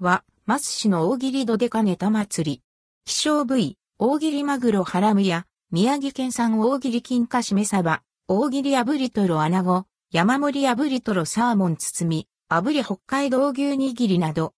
[0.00, 2.62] は、マス市の大喜利ドデカネタ祭り。
[3.04, 14.54] 希少部位、大喜利マグロハラムや、宮城県産大喜利金貨しめサバ、大喜利炙りトロアナゴ、山盛り炙りトロサーモン包み、炙り北海道牛握りなど。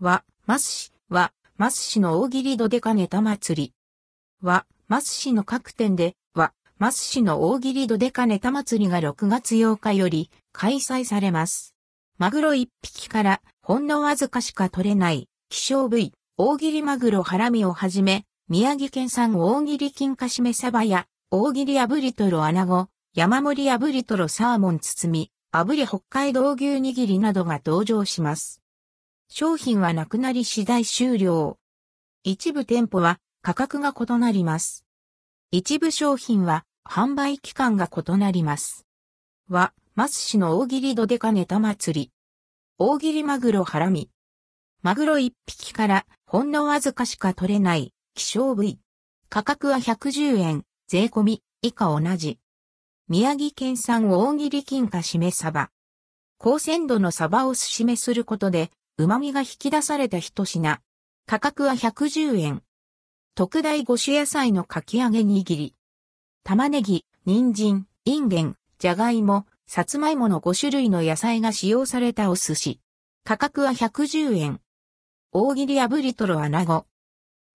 [0.00, 3.74] は、マス市、は、マス市の大喜利ドデカネタ祭り。
[4.40, 11.74] は、マス市の各店で、は、マス市の大喜利ドデカネタ祭りが6月8日より開催されます。
[12.16, 28.62] マグロ1匹からほんのわずかしか取れない希少部位、大切りマグロハラミをはじめ、宮城県産大切り金貨しめサバや大切り炙りトロアナゴ、山盛り炙りトロサーモン包み、炙り北海道牛握りなどが登場します。
[29.28, 31.58] 商品はなくなり次第終了。
[32.24, 34.86] 一部店舗は価格が異なります。
[35.50, 38.86] 一部商品は販売期間が異なります。
[39.50, 42.12] は、マス市の大切りドデカネタ祭り。
[42.76, 44.10] 大切りマグロハラミ。
[44.82, 48.78] マグロ一匹からほんのわずかしか取れない希少部位。
[49.30, 52.38] 価格は110円、税込み、以下同じ。
[53.08, 55.70] 宮城県産大切り金貨しめサバ。
[56.36, 60.78] 高鮮度のサバをすしめすることで、旨味が引き出された一品。
[61.24, 62.62] 価格は110円。
[63.34, 65.74] 特大五種野菜のかき揚げ握り。
[66.44, 72.80] 玉ねぎ、人参、インゲン、じゃがいも、さつまいもの5種類の野菜が使用されたお寿司。
[73.24, 74.60] 価格は110円。
[75.32, 76.86] 大切り炙りとろ穴子。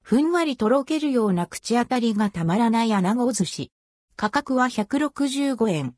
[0.03, 3.71] ふんわりとろけるような口当たりがたまらない穴子寿司。
[4.17, 5.95] 価格は165円。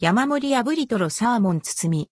[0.00, 2.10] 山盛り炙りとろサーモン包み。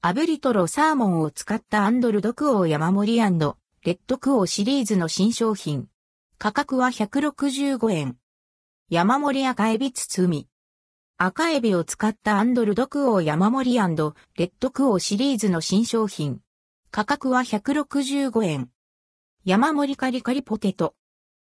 [0.00, 5.88] 炙りとろサーモンを使ったアンドルドクオー山盛りレッドクオーシリーズの新商品。
[6.38, 8.16] 価格は165円。
[8.88, 10.46] 山盛り赤エビ包み。
[11.22, 16.40] 赤エビを使ったアンドルドクオー山盛りレッドクオーシリーズの新商品。
[16.90, 18.70] 価格は165円。
[19.44, 20.94] 山盛りカリカリポテト。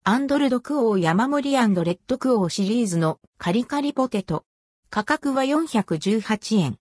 [0.02, 4.46] アンドルドクオー山盛りレッドクオーシリーズのカリカリポテト。
[4.88, 6.78] 価格は418円。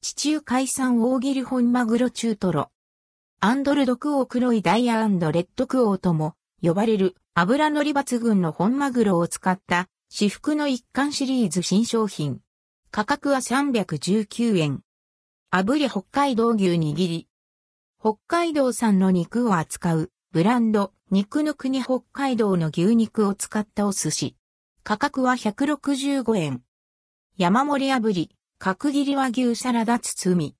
[0.00, 2.70] 地中海産大切り本マグロ中トロ。
[3.40, 5.00] アンドルドクオー黒いダイヤ
[5.32, 12.38] レッドクオーとも呼ばれる油乗り抜群の本マグロを使った私服の一貫シリーズ新商品。
[12.92, 14.82] 価格は319円。
[15.52, 17.26] 炙り北海道牛握り。
[17.98, 24.36] 北海道産の肉を扱うブランド肉の国北海道の牛肉を使ったお寿司。
[24.84, 26.62] 価格は165円。
[27.36, 28.30] 山盛り炙り、
[28.60, 30.54] 角切り和牛サラダ包み。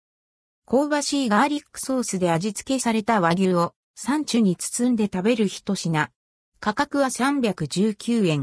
[0.66, 6.10] 香ばしいガーリックソースで味付けされた和牛をサンチュに包んで食べる一品。
[6.58, 8.42] 価格は319円。